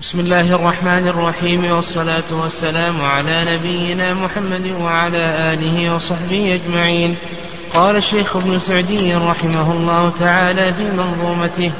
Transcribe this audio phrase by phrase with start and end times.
[0.00, 7.16] بسم الله الرحمن الرحيم والصلاة والسلام على نبينا محمد وعلى آله وصحبه أجمعين.
[7.74, 11.72] قال الشيخ ابن سعدي رحمه الله تعالى في منظومته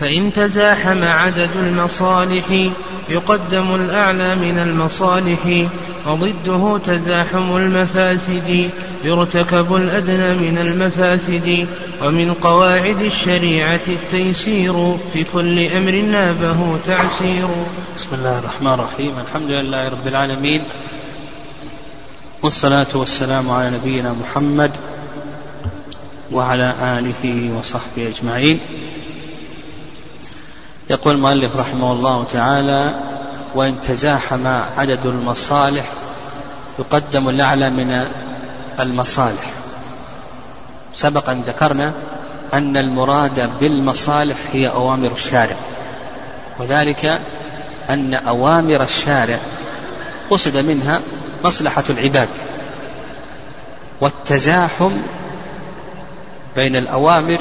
[0.00, 2.70] فإن تزاحم عدد المصالح
[3.08, 5.68] يقدم الأعلى من المصالح
[6.06, 8.70] وضده تزاحم المفاسد.
[9.04, 11.66] يرتكب الأدنى من المفاسد
[12.02, 17.48] ومن قواعد الشريعة التيسير في كل أمر نابه تعسير.
[17.96, 20.62] بسم الله الرحمن الرحيم الحمد لله رب العالمين
[22.42, 24.70] والصلاة والسلام على نبينا محمد
[26.32, 28.60] وعلى آله وصحبه أجمعين.
[30.90, 32.94] يقول المؤلف رحمه الله تعالى
[33.54, 35.84] وإن تزاحم عدد المصالح
[36.78, 38.06] يقدم الأعلى من
[38.80, 39.50] المصالح.
[40.94, 41.94] سبق أن ذكرنا
[42.54, 45.56] أن المراد بالمصالح هي أوامر الشارع.
[46.58, 47.20] وذلك
[47.90, 49.38] أن أوامر الشارع
[50.30, 51.00] قصد منها
[51.44, 52.28] مصلحة العباد
[54.00, 54.92] والتزاحم
[56.56, 57.38] بين الأوامر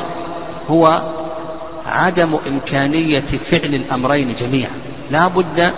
[0.70, 1.12] هو
[1.86, 4.72] عدم إمكانية فعل الأمرين جميعا.
[5.12, 5.72] لا بد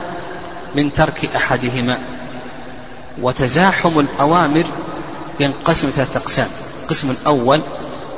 [0.76, 2.00] من ترك أحدهما.
[3.22, 4.64] وتزاحم الأوامر
[5.40, 6.48] ينقسم ثلاثة أقسام.
[6.84, 7.60] القسم الأول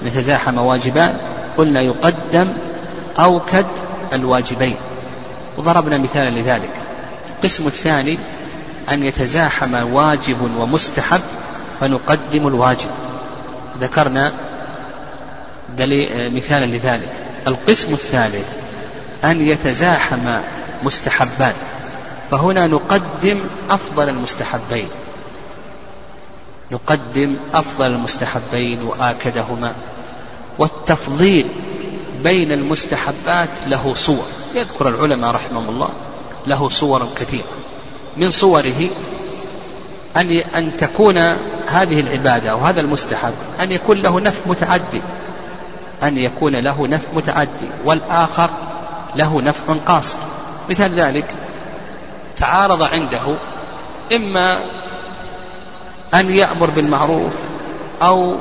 [0.01, 1.17] أن يتزاحم واجبان
[1.57, 2.53] قلنا يقدم
[3.19, 3.65] أوكد
[4.13, 4.75] الواجبين.
[5.57, 6.73] وضربنا مثالا لذلك.
[7.35, 8.17] القسم الثاني
[8.91, 11.21] أن يتزاحم واجب ومستحب
[11.79, 12.89] فنقدم الواجب.
[13.81, 14.31] ذكرنا
[16.09, 17.09] مثالا لذلك.
[17.47, 18.47] القسم الثالث
[19.23, 20.39] أن يتزاحم
[20.83, 21.53] مستحبان.
[22.31, 24.87] فهنا نقدم أفضل المستحبين.
[26.71, 29.73] نقدم أفضل المستحبين وآكدهما
[30.59, 31.45] والتفضيل
[32.23, 34.25] بين المستحبات له صور
[34.55, 35.89] يذكر العلماء رحمهم الله
[36.47, 37.43] له صور كثيرة
[38.17, 38.89] من صوره
[40.17, 41.17] أن أن تكون
[41.67, 45.02] هذه العبادة أو هذا المستحب أن يكون له نفع متعدي
[46.03, 48.49] أن يكون له نفع متعدي والآخر
[49.15, 50.17] له نفع قاصر.
[50.69, 51.25] مثال ذلك
[52.37, 53.37] تعارض عنده
[54.15, 54.59] إما
[56.14, 57.33] أن يأمر بالمعروف
[58.02, 58.36] أو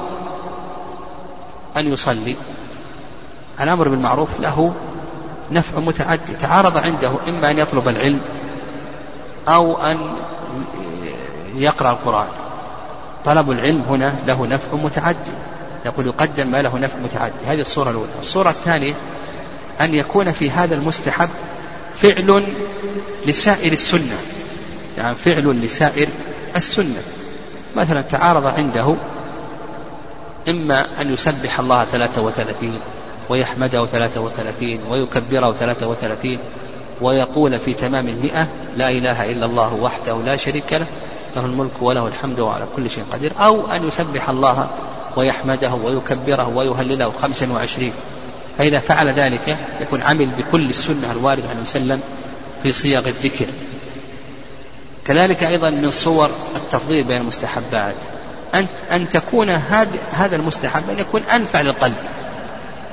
[1.76, 2.36] أن يصلي.
[3.60, 4.72] الأمر بالمعروف له
[5.50, 8.20] نفع متعدي تعارض عنده إما أن يطلب العلم
[9.48, 9.98] أو أن
[11.54, 12.28] يقرأ القرآن.
[13.24, 15.30] طلب العلم هنا له نفع متعدي
[15.86, 18.10] يقول يقدم ما له نفع متعدي هذه الصورة الأولى.
[18.20, 18.94] الصورة الثانية
[19.80, 21.28] أن يكون في هذا المستحب
[21.94, 22.44] فعل
[23.26, 24.16] لسائر السنة.
[24.98, 26.08] يعني فعل لسائر
[26.56, 27.02] السنة.
[27.78, 28.94] مثلا تعارض عنده
[30.48, 32.80] إما أن يسبح الله ثلاثة وثلاثين
[33.28, 36.38] ويحمده ثلاثة وثلاثين ويكبره ثلاثة وثلاثين
[37.00, 38.46] ويقول في تمام المئة
[38.76, 40.86] لا إله إلا الله وحده لا شريك له
[41.36, 43.32] له الملك وله الحمد وعلى كل شيء قدير.
[43.38, 44.68] أو أن يسبح الله
[45.16, 47.92] ويحمده ويكبره ويهلله خمسا وعشرين.
[48.58, 52.00] فإذا فعل ذلك يكون عمل بكل السنة الواردة عنه وسلم
[52.62, 53.46] في صيغ الذكر.
[55.08, 57.94] كذلك أيضا من صور التفضيل بين المستحبات.
[58.54, 59.50] أن أن تكون
[60.12, 61.96] هذا المستحب أن يكون أنفع للقلب.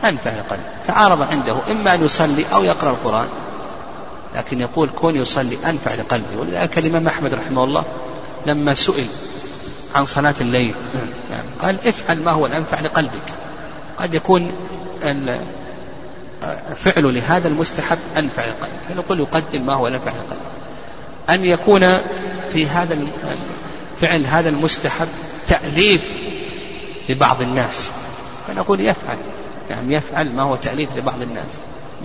[0.04, 0.64] أنفع للقلب.
[0.86, 1.58] تعارض عنده.
[1.72, 3.28] إما أن يصلي أو يقرأ القرآن.
[4.36, 7.84] لكن يقول كون يصلي أنفع لقلبه ولذلك الإمام أحمد رحمه الله
[8.46, 9.08] لما سئل
[9.96, 10.74] عن صلاة الليل.
[11.32, 13.34] يعني قال افعل ما هو الأنفع لقلبك.
[14.00, 14.52] قد يكون
[16.76, 18.80] فعل لهذا المستحب أنفع لقلبك.
[18.90, 20.55] فنقول يقدم ما هو الأنفع لقلبك.
[21.30, 21.98] أن يكون
[22.54, 22.98] في هذا
[24.02, 25.08] فعل هذا المستحب
[25.48, 26.02] تأليف
[27.10, 27.92] لبعض الناس.
[28.48, 29.18] فنقول يفعل.
[29.70, 31.46] يعني يفعل ما هو تأليف لبعض الناس.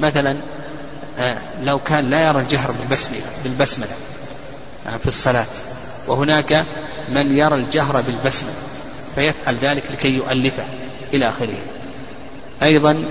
[0.00, 0.36] مثلا
[1.62, 3.91] لو كان لا يرى الجهر بالبسملة بالبسملة
[4.84, 5.47] في الصلاة
[6.06, 6.64] وهناك
[7.08, 8.54] من يرى الجهر بالبسملة
[9.14, 10.64] فيفعل ذلك لكي يؤلفه
[11.14, 11.58] إلى آخره.
[12.62, 13.04] أيضا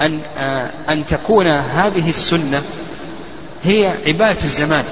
[0.00, 0.20] أن
[0.88, 2.62] أن تكون هذه السنة
[3.64, 4.84] هي عبادة الزمان.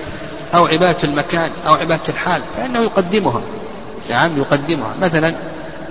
[0.55, 3.41] أو عبادة المكان أو عبادة الحال فإنه يقدمها.
[4.11, 4.95] نعم يقدمها.
[5.01, 5.35] مثلا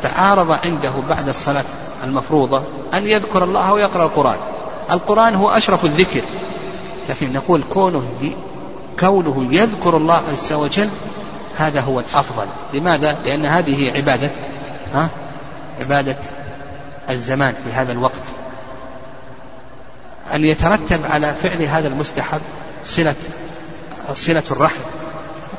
[0.02, 1.66] تعارض عنده بعد الصلاة
[2.04, 2.64] المفروضة
[2.94, 4.38] أن يذكر الله ويقرأ القرآن.
[4.92, 6.22] القرآن هو أشرف الذكر.
[7.10, 8.04] لكن نقول كونه
[9.00, 10.90] كونه يذكر الله عز وجل
[11.58, 12.48] هذا هو الأفضل.
[12.74, 14.30] لماذا؟ لأن هذه عبادة
[14.94, 15.10] ها؟
[15.80, 16.16] عبادة
[17.10, 18.24] الزمان في هذا الوقت.
[20.34, 22.42] أن يترتب على فعل هذا المستحب
[22.84, 23.16] صلة
[24.14, 24.82] صلة الرحم.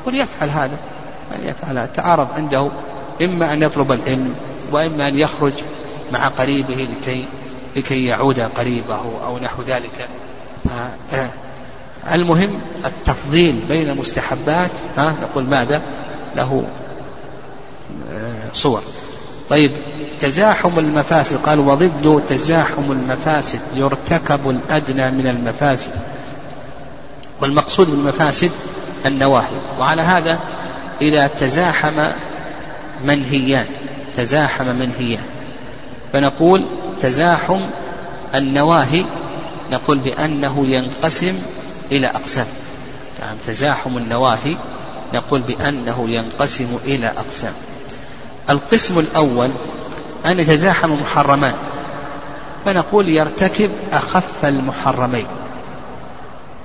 [0.01, 0.77] يقول يفعل هذا
[1.43, 1.85] يفعل هذا.
[1.85, 2.71] تعارض عنده
[3.21, 4.35] إما أن يطلب العلم
[4.71, 5.53] وإما أن يخرج
[6.11, 7.25] مع قريبه لكي
[7.75, 10.07] لكي يعود قريبه أو نحو ذلك.
[12.11, 15.81] المهم التفضيل بين المستحبات ها نقول ماذا؟
[16.35, 16.65] له
[18.11, 18.81] آه، صور.
[19.49, 19.71] طيب
[20.19, 21.37] تزاحم المفاسد.
[21.37, 25.91] قال وضده تزاحم المفاسد يرتكب الأدنى من المفاسد.
[27.41, 28.51] والمقصود بالمفاسد
[29.05, 29.57] النواهي.
[29.79, 30.39] وعلى هذا
[31.01, 32.07] إذا تزاحم
[33.05, 33.65] منهيان
[34.15, 35.23] تزاحم منهيان.
[36.13, 36.65] فنقول
[37.01, 37.59] تزاحم
[38.35, 39.05] النواهي
[39.71, 41.39] نقول بأنه ينقسم
[41.91, 42.47] إلى أقسام.
[43.21, 44.57] يعني تزاحم النواهي
[45.13, 47.53] نقول بأنه ينقسم إلى أقسام.
[48.49, 49.49] القسم الأول
[50.25, 51.53] أن يتزاحم محرمان
[52.65, 55.25] فنقول يرتكب أخف المحرمين.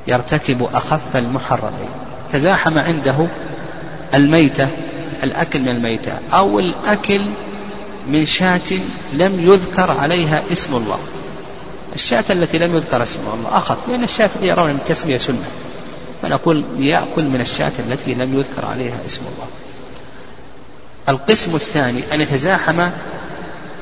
[0.08, 1.88] يرتكب أخف المحرمين
[2.32, 3.26] تزاحم عنده
[4.14, 4.68] الميتة
[5.22, 7.26] الأكل من الميتة أو الأكل
[8.06, 8.70] من شاة
[9.12, 10.98] لم يذكر عليها اسم الله.
[11.94, 15.44] الشاة التي لم يذكر اسم الله أخف لأن الشاة يرون أن التسمية سنة.
[16.22, 19.48] فنقول يأكل من الشاة التي لم يذكر عليها اسم الله.
[21.08, 22.88] القسم الثاني أن يتزاحم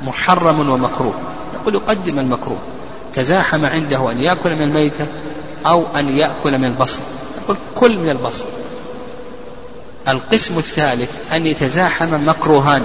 [0.02, 1.14] محرم ومكروه.
[1.55, 2.61] نقول يقدم المكروه.
[3.14, 5.06] تزاحم عنده أن يأكل من الميتة
[5.67, 7.00] أو أن يأكل من البصل.
[7.43, 8.44] نقول كل من البصل.
[10.08, 12.82] القسم الثالث أن يتزاحم مكروهان.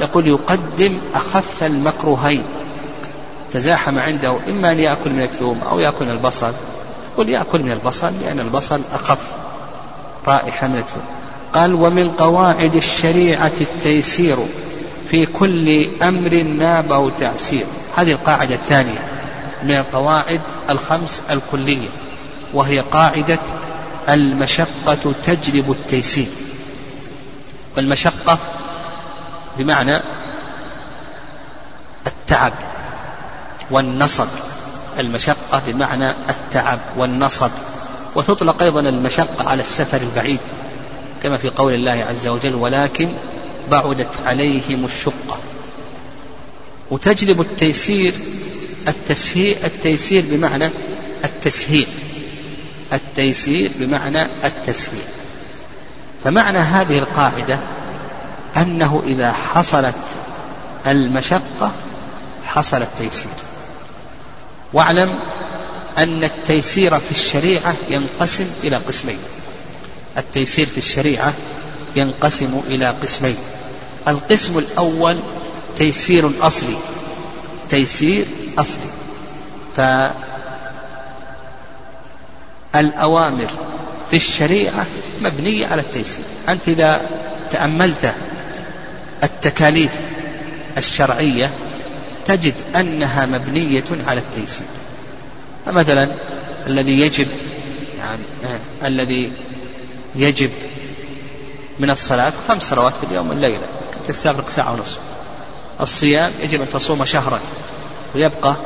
[0.00, 2.44] يقول يقدم أخف المكروهين.
[3.52, 6.52] تزاحم عنده إما أن يأكل من الثوم أو يأكل من البصل.
[7.12, 9.18] يقول يأكل من البصل لأن البصل أخف
[10.26, 11.04] رائحة من الثوم.
[11.54, 14.36] قال ومن قواعد الشريعة التيسير
[15.10, 17.66] في كل أمر نابه تعسير.
[17.96, 19.13] هذه القاعدة الثانية.
[19.64, 20.40] من القواعد
[20.70, 21.88] الخمس الكلية
[22.52, 23.38] وهي قاعدة
[24.08, 26.26] المشقة تجلب التيسير.
[27.76, 28.38] والمشقة
[29.58, 30.00] بمعنى
[32.06, 32.52] التعب
[33.70, 34.28] والنصب.
[34.98, 37.50] المشقة بمعنى التعب والنصب.
[38.14, 40.40] وتطلق أيضا المشقة على السفر البعيد
[41.22, 43.08] كما في قول الله عز وجل ولكن
[43.70, 45.38] بعدت عليهم الشقة.
[46.90, 48.14] وتجلب التيسير
[48.88, 50.70] التسهيل التيسير بمعنى
[51.24, 51.86] التسهيل.
[52.92, 55.04] التيسير بمعنى التسهيل.
[56.24, 57.58] فمعنى هذه القاعدة
[58.56, 59.94] أنه إذا حصلت
[60.86, 61.72] المشقة
[62.44, 63.30] حصل التيسير.
[64.72, 65.18] واعلم
[65.98, 69.18] أن التيسير في الشريعة ينقسم إلى قسمين.
[70.18, 71.32] التيسير في الشريعة
[71.96, 73.36] ينقسم إلى قسمين.
[74.08, 75.16] القسم الأول
[75.78, 76.76] تيسير أصلي.
[77.68, 78.26] تيسير
[78.58, 78.90] أصلي.
[82.72, 83.50] فالأوامر
[84.10, 84.86] في الشريعة
[85.22, 86.24] مبنية على التيسير.
[86.48, 87.00] أنت إذا
[87.50, 88.14] تأملت
[89.22, 89.92] التكاليف
[90.76, 91.50] الشرعية
[92.26, 94.66] تجد أنها مبنية على التيسير.
[95.66, 96.08] فمثلا
[96.66, 97.28] الذي يجب
[97.98, 99.32] يعني آه الذي
[100.14, 100.50] يجب
[101.78, 103.66] من الصلاة خمس صلوات في اليوم والليلة
[104.08, 104.98] تستغرق ساعة ونصف.
[105.80, 107.40] الصيام يجب أن تصوم شهرا
[108.14, 108.56] ويبقى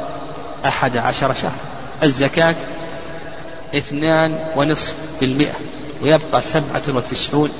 [0.66, 1.58] أحد عشر شهر.
[2.02, 2.54] الزكاة
[3.74, 5.54] اثنان ونصف بالمئة
[6.02, 7.50] ويبقى سبعة وتسعون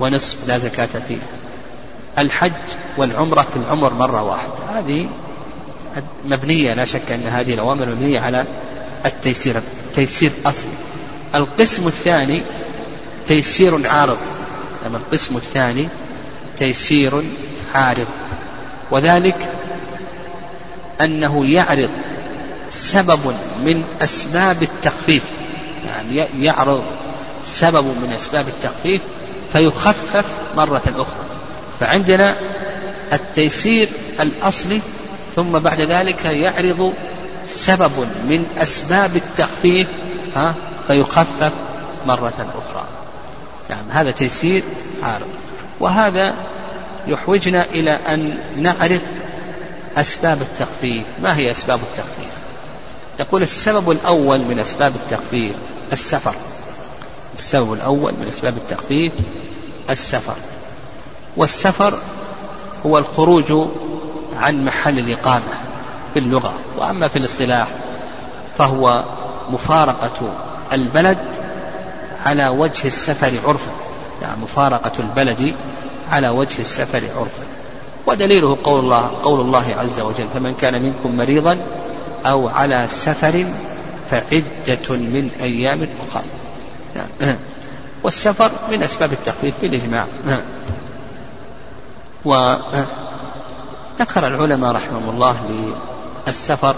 [0.00, 1.26] ونصف لا زكاة فيها.
[2.18, 2.52] الحج
[2.96, 4.78] والعمرة في العمر مرة واحدة.
[4.78, 5.08] هذه
[6.24, 8.44] مبنية لا شك أن هذه الأوامر مبنية على
[9.06, 9.62] التيسير
[9.94, 10.70] تيسير أصلي.
[11.34, 12.42] القسم الثاني
[13.26, 14.18] تيسير عارض.
[14.86, 15.88] القسم الثاني
[16.58, 17.22] تيسير
[17.74, 18.06] عارض.
[18.90, 19.52] وذلك
[21.00, 21.90] أنه يعرض
[22.68, 25.22] سبب من أسباب التخفيف.
[25.86, 26.82] يعني يعرض
[27.44, 29.00] سبب من أسباب التخفيف
[29.52, 30.24] فيخفف
[30.56, 31.24] مرة أخرى.
[31.80, 32.36] فعندنا
[33.12, 33.88] التيسير
[34.20, 34.80] الأصلي
[35.36, 36.92] ثم بعد ذلك يعرض
[37.46, 37.92] سبب
[38.28, 39.88] من أسباب التخفيف
[40.36, 40.54] ها
[40.88, 41.52] فيخفف
[42.06, 42.84] مرة أخرى.
[43.70, 44.62] نعم هذا تيسير
[45.02, 45.28] عارض
[45.80, 46.34] وهذا
[47.06, 49.02] يحوجنا إلى أن نعرف
[49.96, 51.02] أسباب التخفيف.
[51.22, 52.30] ما هي أسباب التخفيف؟
[53.20, 55.52] نقول السبب الأول من أسباب التخفيف
[55.92, 56.34] السفر.
[57.38, 59.12] السبب الأول من أسباب التخفيف
[59.90, 60.36] السفر.
[61.36, 61.98] والسفر
[62.86, 63.68] هو الخروج
[64.36, 65.52] عن محل الإقامة
[66.14, 67.68] في اللغة وأما في الاصطلاح
[68.58, 69.04] فهو
[69.50, 70.32] مفارقة
[70.72, 71.18] البلد
[72.18, 73.70] على وجه السفر عرفا.
[74.22, 75.54] يعني مفارقة البلد
[76.10, 77.44] على وجه السفر عرفا.
[78.06, 81.58] ودليله قول الله قول الله عز وجل فمن كان منكم مريضا
[82.26, 83.46] أو على سفر
[84.10, 86.24] فعدة من أيام أخرى
[88.04, 90.06] والسفر من أسباب التخفيف بالإجماع.
[92.24, 92.86] وذكر
[94.16, 95.36] العلماء رحمهم الله
[96.26, 96.76] للسفر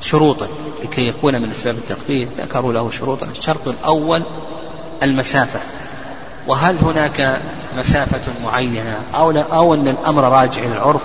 [0.00, 0.48] شروطا
[0.82, 2.28] لكي يكون من أسباب التخفيف.
[2.40, 3.26] ذكروا له شروطا.
[3.26, 4.22] الشرط الأول
[5.02, 5.60] المسافة.
[6.46, 7.40] وهل هناك
[7.78, 11.02] مسافة معينة أو, أو أن الأمر راجع إلى العرف.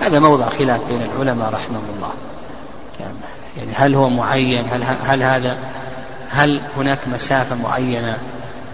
[0.00, 2.12] هذا موضع خلاف بين العلماء رحمهم الله.
[3.56, 5.58] يعني هل هو معين؟ هل, هل هذا
[6.30, 8.18] هل هناك مسافة معينة؟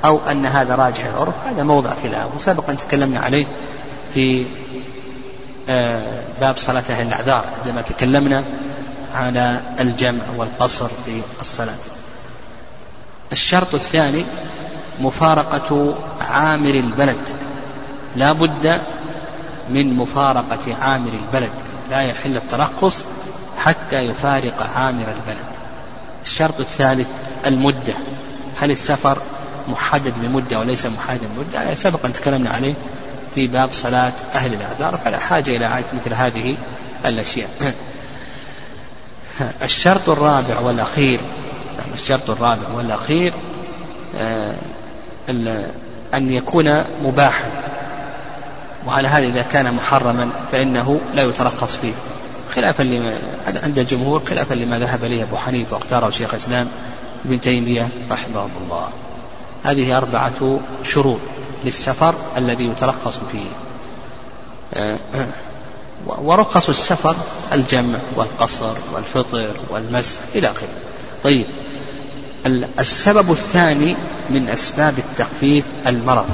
[0.05, 2.37] أو أن هذا راجع إلى العرف؟ هذا موضع خلاف.
[2.37, 3.47] وسبقا تكلمنا عليه
[4.15, 4.47] في
[5.69, 8.45] آه، باب صلاة أهل الأعذار عندما تكلمنا
[9.11, 11.75] على الجمع والقصر في الصلاة.
[13.33, 14.25] الشرط الثاني
[15.01, 17.29] مفارقة عامر البلد.
[18.17, 18.81] لا بد
[19.69, 21.53] من مفارقة عامر البلد.
[21.91, 23.05] لا يحل الترخص
[23.59, 25.47] حتى يفارق عامر البلد.
[26.25, 27.09] الشرط الثالث
[27.47, 27.95] المدة.
[28.61, 29.19] هل السفر
[29.69, 32.75] محدد بمدة وليس محدد بمدة؟ يعني سبق أن تكلمنا عليه
[33.35, 36.57] في باب صلاة أهل الأعذار فلا حاجة إلى عادة مثل هذه
[37.07, 37.75] الأشياء.
[39.63, 41.21] الشرط الرابع والأخير
[41.79, 43.33] نعم الشرط الرابع والأخير
[45.31, 45.71] آه،
[46.15, 47.51] أن يكون مباحا
[48.87, 51.93] وعلى هذا إذا كان محرما فإنه لا يترخص فيه.
[52.55, 56.69] خلافا لما عند الجمهور خلافا لما ذهب إليه أبو حنيفة واختاره شيخ الإسلام
[57.25, 58.89] ابن تيمية رحمه الله.
[59.65, 61.19] هذه أربعة شروط
[61.65, 63.47] للسفر الذي يترخص فيه.
[64.75, 64.99] آه،
[66.07, 67.17] ورخص السفر
[67.53, 70.69] الجمع والقصر والفطر والمسح إلى آخره.
[71.25, 71.47] طيب
[72.79, 73.97] السبب الثاني
[74.31, 76.27] من أسباب التخفيف المرض.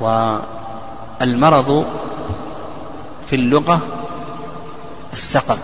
[0.00, 1.86] والمرض
[3.26, 3.80] في اللغة
[5.12, 5.58] السقم.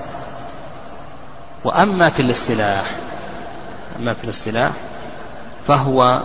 [1.64, 2.90] وأما في الاصطلاح
[3.98, 4.72] أما في الاصطلاح
[5.66, 6.22] فهو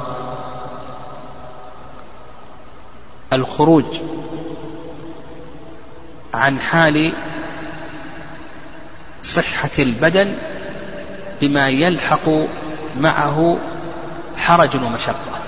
[3.34, 3.86] الخروج
[6.34, 7.14] عن حال
[9.24, 10.36] صحة البدن
[11.42, 12.30] بما يلحق
[13.00, 13.58] معه
[14.38, 15.42] حرج ومشقة.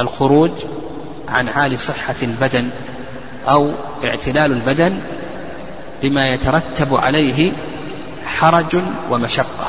[0.00, 0.50] الخروج
[1.28, 2.70] عن حال صحة البدن
[3.48, 3.72] أو
[4.04, 5.00] اعتلال البدن
[6.02, 7.52] بما يترتب عليه
[8.24, 8.76] حرج
[9.10, 9.68] ومشقة.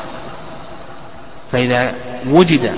[1.52, 1.94] فإذا
[2.28, 2.78] وجد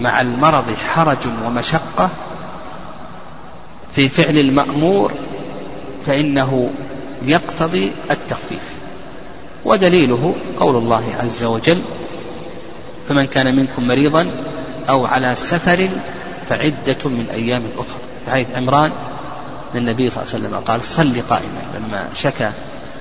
[0.00, 2.10] مع المرض حرج ومشقة
[3.94, 5.12] في فعل المأمور
[6.06, 6.70] فإنه
[7.22, 8.76] يقتضي التخفيف.
[9.64, 11.82] ودليله قول الله عز وجل
[13.08, 14.30] فمن كان منكم مريضا
[14.88, 15.88] أو على سفر
[16.48, 17.98] فعدة من أيام أخرى.
[18.24, 18.92] في حديث عمران
[19.74, 21.62] النبي صلى الله عليه وسلم قال صل قائما.
[21.78, 22.50] لما شكى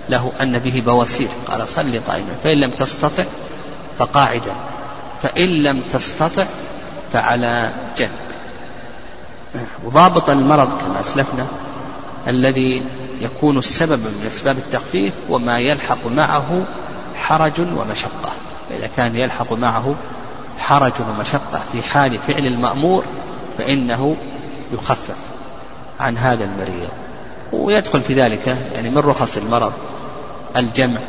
[0.10, 2.29] له أن به بواسير قال صل قائما.
[2.43, 3.24] فإن لم تستطع
[4.00, 4.53] فقاعدا.
[5.22, 6.46] فإن لم تستطع
[7.13, 8.10] فعلى جنب.
[9.84, 11.48] وضابط المرض كما أسلفنا
[12.27, 12.84] الذي
[13.22, 16.65] يكون السبب من أسباب التخفيف وما يلحق معه
[17.15, 18.31] حرج ومشقة.
[18.71, 19.95] فإذا كان يلحق معه
[20.57, 23.03] حرج ومشقة في حال فعل المأمور
[23.57, 24.17] فإنه
[24.73, 25.15] يخفف
[25.99, 26.89] عن هذا المريض.
[27.51, 29.73] ويدخل في ذلك يعني من رخص المرض
[30.57, 30.99] الجمع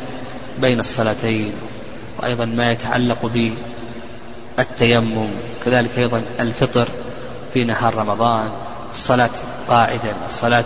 [0.59, 1.53] بين الصلاتين
[2.19, 3.51] وأيضا ما يتعلق
[4.57, 5.29] بالتيمم
[5.65, 6.87] كذلك أيضا الفطر
[7.53, 8.49] في نهار رمضان
[8.91, 9.29] الصلاة
[9.67, 10.65] قاعدا الصلاة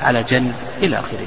[0.00, 1.26] على جنب إلى آخره.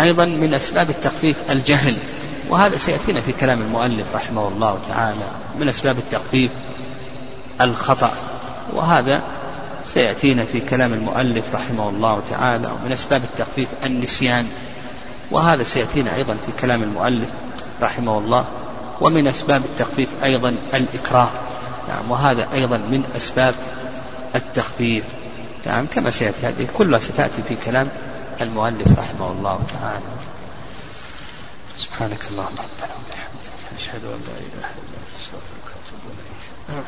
[0.00, 1.96] أيضا من أسباب التخفيف الجهل
[2.48, 5.28] وهذا سيأتينا في كلام المؤلف رحمه الله تعالى
[5.58, 6.50] من أسباب التخفيف
[7.60, 8.12] الخطأ
[8.72, 9.22] وهذا
[9.84, 14.46] سيأتينا في كلام المؤلف رحمه الله تعالى ومن أسباب التخفيف النسيان
[15.30, 17.28] وهذا سيأتينا أيضا في كلام المؤلف
[17.82, 18.44] رحمه الله
[19.00, 21.28] ومن أسباب التخفيف أيضا الإكراه
[21.88, 23.54] نعم وهذا أيضا من أسباب
[24.34, 25.04] التخفيف
[25.66, 27.88] نعم كما سيأتي هذه كلها ستأتي في كلام
[28.40, 30.12] المؤلف رحمه الله تعالى.
[31.76, 36.84] سبحانك اللهم ربنا وبحمدك أشهد أن لا إله إلا أنت أستغفرك وأتوب إليك.